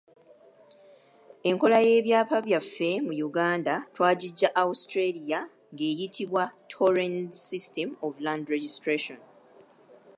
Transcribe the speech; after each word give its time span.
Enkola 1.49 1.79
y’ebyapa 1.87 2.37
byaffe 2.47 2.89
mu 3.05 3.13
Uganda 3.27 3.73
twagiggya 3.95 4.49
Australia 4.63 5.39
nga 5.73 5.83
eyitibwa 5.89 6.43
"Torrens 6.71 7.33
system 7.51 7.89
of 8.05 8.11
land 8.25 8.45
registration". 8.55 9.19